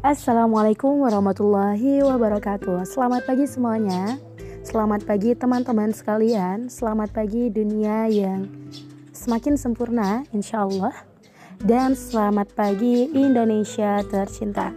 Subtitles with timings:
[0.00, 2.88] Assalamualaikum warahmatullahi wabarakatuh.
[2.88, 4.16] Selamat pagi semuanya.
[4.64, 6.72] Selamat pagi teman-teman sekalian.
[6.72, 8.48] Selamat pagi dunia yang
[9.12, 10.96] semakin sempurna insya Allah.
[11.60, 14.72] Dan selamat pagi Indonesia tercinta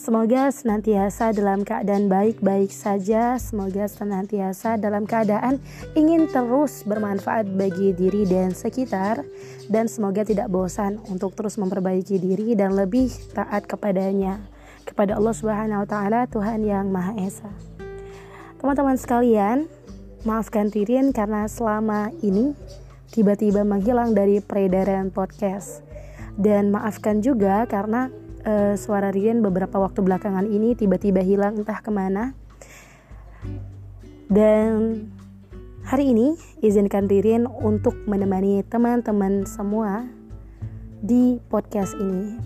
[0.00, 3.36] Semoga senantiasa dalam keadaan baik-baik saja.
[3.36, 5.60] Semoga senantiasa dalam keadaan
[5.92, 9.20] ingin terus bermanfaat bagi diri dan sekitar,
[9.68, 14.40] dan semoga tidak bosan untuk terus memperbaiki diri dan lebih taat kepadanya,
[14.88, 17.52] kepada Allah Subhanahu wa Ta'ala, Tuhan yang Maha Esa.
[18.56, 19.68] Teman-teman sekalian,
[20.24, 22.56] maafkan Tirin karena selama ini
[23.12, 25.84] tiba-tiba menghilang dari peredaran podcast,
[26.40, 28.08] dan maafkan juga karena
[28.44, 32.32] uh, suara Rian beberapa waktu belakangan ini tiba-tiba hilang entah ke mana.
[34.30, 35.08] Dan
[35.82, 40.06] hari ini izinkan Rian untuk menemani teman-teman semua
[41.00, 42.36] di podcast ini.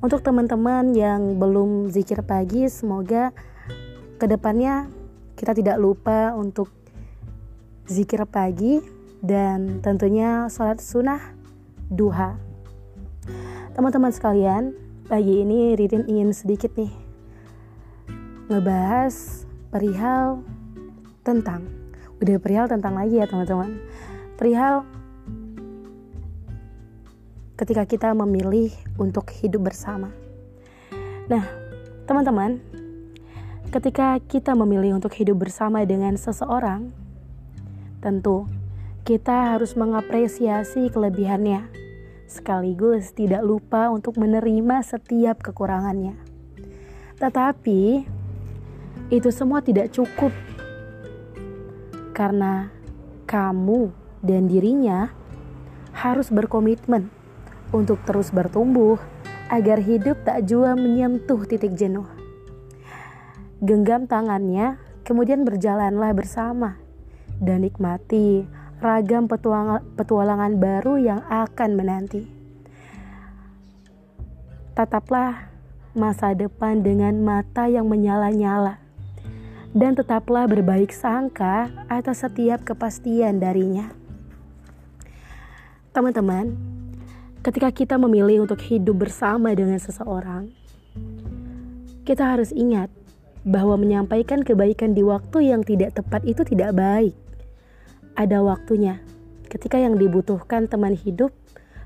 [0.00, 3.32] Untuk teman-teman yang belum zikir pagi, semoga
[4.16, 4.88] ke depannya
[5.36, 6.72] kita tidak lupa untuk
[7.88, 8.80] zikir pagi
[9.20, 11.20] dan tentunya sholat sunnah
[11.90, 12.36] duha.
[13.76, 14.72] Teman-teman sekalian,
[15.06, 16.90] Pagi ini Ririn ingin sedikit nih
[18.50, 20.42] ngebahas perihal
[21.22, 21.62] tentang
[22.18, 23.78] udah perihal tentang lagi ya teman-teman.
[24.34, 24.82] Perihal
[27.54, 30.10] ketika kita memilih untuk hidup bersama.
[31.30, 31.46] Nah
[32.10, 32.58] teman-teman
[33.70, 36.90] ketika kita memilih untuk hidup bersama dengan seseorang
[38.02, 38.50] tentu
[39.06, 41.85] kita harus mengapresiasi kelebihannya
[42.26, 46.18] sekaligus tidak lupa untuk menerima setiap kekurangannya.
[47.16, 47.82] Tetapi
[49.08, 50.34] itu semua tidak cukup
[52.10, 52.74] karena
[53.30, 55.14] kamu dan dirinya
[55.94, 57.08] harus berkomitmen
[57.70, 58.98] untuk terus bertumbuh
[59.46, 62.06] agar hidup tak jua menyentuh titik jenuh.
[63.62, 64.76] Genggam tangannya,
[65.06, 66.76] kemudian berjalanlah bersama
[67.40, 68.44] dan nikmati
[68.76, 69.24] ragam
[69.96, 72.28] petualangan baru yang akan menanti.
[74.76, 75.48] Tataplah
[75.96, 78.76] masa depan dengan mata yang menyala-nyala,
[79.72, 83.88] dan tetaplah berbaik sangka atas setiap kepastian darinya.
[85.96, 86.52] Teman-teman,
[87.40, 90.52] ketika kita memilih untuk hidup bersama dengan seseorang,
[92.04, 92.92] kita harus ingat
[93.48, 97.16] bahwa menyampaikan kebaikan di waktu yang tidak tepat itu tidak baik
[98.16, 98.98] ada waktunya
[99.52, 101.36] ketika yang dibutuhkan teman hidup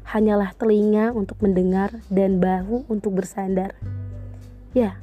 [0.07, 3.75] hanyalah telinga untuk mendengar dan bahu untuk bersandar.
[4.71, 5.03] Ya,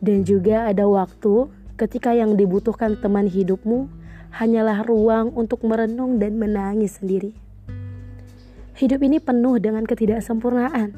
[0.00, 3.88] dan juga ada waktu ketika yang dibutuhkan teman hidupmu
[4.32, 7.36] hanyalah ruang untuk merenung dan menangis sendiri.
[8.76, 10.92] Hidup ini penuh dengan ketidaksempurnaan.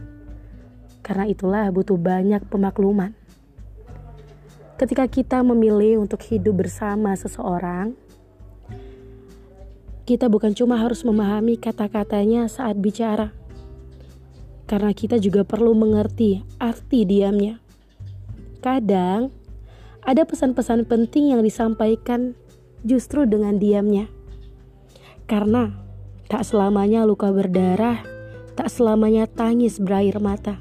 [1.02, 3.14] Karena itulah butuh banyak pemakluman.
[4.78, 7.94] Ketika kita memilih untuk hidup bersama seseorang,
[10.08, 13.36] kita bukan cuma harus memahami kata-katanya saat bicara,
[14.64, 17.60] karena kita juga perlu mengerti arti diamnya.
[18.64, 19.28] Kadang
[20.00, 22.32] ada pesan-pesan penting yang disampaikan
[22.88, 24.08] justru dengan diamnya,
[25.28, 25.76] karena
[26.24, 28.00] tak selamanya luka berdarah,
[28.56, 30.56] tak selamanya tangis berair mata,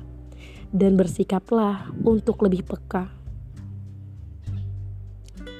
[0.75, 3.15] dan bersikaplah untuk lebih peka.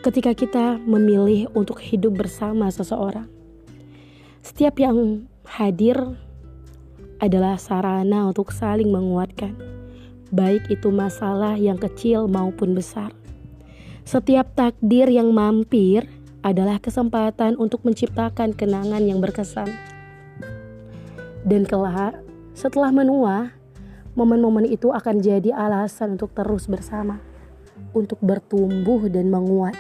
[0.04, 3.37] Ketika kita memilih untuk hidup bersama seseorang,
[4.58, 6.18] setiap yang hadir
[7.22, 9.54] adalah sarana untuk saling menguatkan,
[10.34, 13.14] baik itu masalah yang kecil maupun besar.
[14.02, 16.10] Setiap takdir yang mampir
[16.42, 19.70] adalah kesempatan untuk menciptakan kenangan yang berkesan.
[21.46, 22.18] Dan kelak,
[22.58, 23.54] setelah menua,
[24.18, 27.22] momen-momen itu akan jadi alasan untuk terus bersama,
[27.94, 29.78] untuk bertumbuh dan menguat,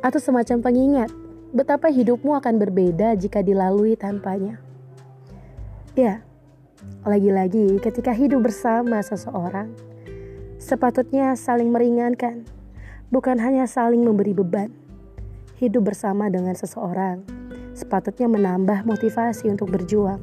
[0.00, 1.12] atau semacam pengingat
[1.48, 4.60] betapa hidupmu akan berbeda jika dilalui tanpanya.
[5.96, 6.20] Ya,
[7.02, 9.72] lagi-lagi ketika hidup bersama seseorang,
[10.60, 12.44] sepatutnya saling meringankan,
[13.08, 14.70] bukan hanya saling memberi beban.
[15.58, 17.26] Hidup bersama dengan seseorang
[17.74, 20.22] sepatutnya menambah motivasi untuk berjuang,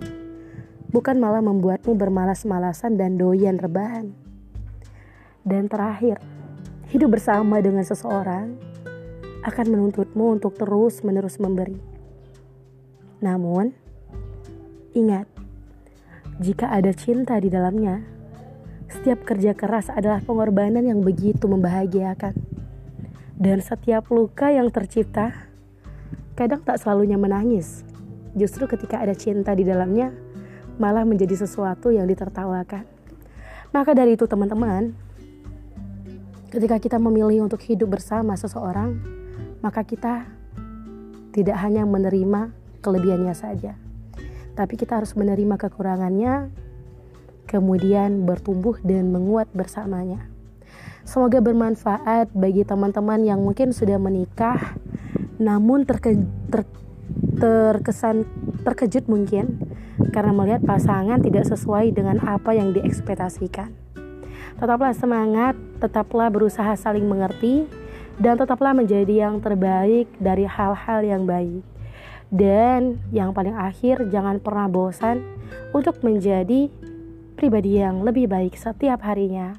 [0.92, 4.12] bukan malah membuatmu bermalas-malasan dan doyan rebahan.
[5.44, 6.20] Dan terakhir,
[6.92, 8.56] hidup bersama dengan seseorang
[9.46, 11.78] akan menuntutmu untuk terus-menerus memberi.
[13.22, 13.70] Namun,
[14.98, 15.30] ingat,
[16.42, 18.02] jika ada cinta di dalamnya,
[18.90, 22.34] setiap kerja keras adalah pengorbanan yang begitu membahagiakan.
[23.38, 25.32] Dan setiap luka yang tercipta
[26.34, 27.86] kadang tak selalunya menangis.
[28.34, 30.10] Justru ketika ada cinta di dalamnya,
[30.82, 32.84] malah menjadi sesuatu yang ditertawakan.
[33.72, 35.06] Maka dari itu teman-teman,
[36.56, 38.96] Ketika kita memilih untuk hidup bersama seseorang,
[39.66, 40.30] maka kita
[41.34, 42.54] tidak hanya menerima
[42.86, 43.74] kelebihannya saja,
[44.54, 46.54] tapi kita harus menerima kekurangannya,
[47.50, 50.30] kemudian bertumbuh dan menguat bersamanya.
[51.02, 54.78] Semoga bermanfaat bagi teman-teman yang mungkin sudah menikah,
[55.42, 56.14] namun terke,
[56.54, 56.62] ter,
[57.42, 58.30] terkesan
[58.62, 59.66] terkejut mungkin
[60.14, 63.74] karena melihat pasangan tidak sesuai dengan apa yang diekspektasikan.
[64.62, 67.66] Tetaplah semangat, tetaplah berusaha saling mengerti,
[68.20, 71.64] dan tetaplah menjadi yang terbaik dari hal-hal yang baik.
[72.32, 75.22] Dan yang paling akhir, jangan pernah bosan
[75.72, 76.68] untuk menjadi
[77.36, 79.56] pribadi yang lebih baik setiap harinya.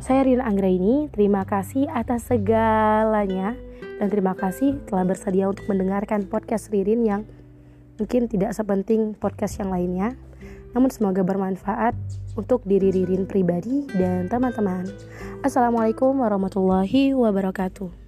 [0.00, 3.52] Saya Rina Anggraini, terima kasih atas segalanya
[4.00, 7.22] dan terima kasih telah bersedia untuk mendengarkan podcast Ririn yang
[8.00, 10.16] mungkin tidak sepenting podcast yang lainnya.
[10.72, 11.92] Namun semoga bermanfaat
[12.34, 14.86] untuk diri Ririn pribadi dan teman-teman.
[15.42, 17.99] Assalamualaikum warahmatullahi wabarakatuh.